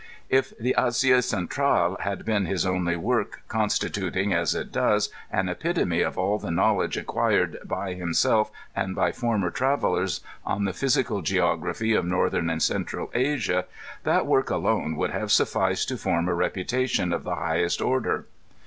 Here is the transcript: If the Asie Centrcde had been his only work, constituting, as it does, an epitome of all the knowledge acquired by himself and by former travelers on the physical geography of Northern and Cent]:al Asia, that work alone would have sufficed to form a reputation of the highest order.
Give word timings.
If 0.29 0.57
the 0.57 0.73
Asie 0.79 1.21
Centrcde 1.21 1.99
had 1.99 2.25
been 2.25 2.47
his 2.47 2.65
only 2.65 2.95
work, 2.95 3.43
constituting, 3.47 4.33
as 4.33 4.55
it 4.55 4.71
does, 4.71 5.11
an 5.31 5.47
epitome 5.47 6.01
of 6.01 6.17
all 6.17 6.39
the 6.39 6.49
knowledge 6.49 6.97
acquired 6.97 7.59
by 7.63 7.93
himself 7.93 8.49
and 8.75 8.95
by 8.95 9.11
former 9.11 9.51
travelers 9.51 10.21
on 10.43 10.65
the 10.65 10.73
physical 10.73 11.21
geography 11.21 11.93
of 11.93 12.05
Northern 12.05 12.49
and 12.49 12.63
Cent]:al 12.63 13.11
Asia, 13.13 13.65
that 14.03 14.25
work 14.25 14.49
alone 14.49 14.95
would 14.95 15.11
have 15.11 15.31
sufficed 15.31 15.87
to 15.89 15.97
form 15.97 16.27
a 16.27 16.33
reputation 16.33 17.13
of 17.13 17.23
the 17.23 17.35
highest 17.35 17.79
order. 17.79 18.25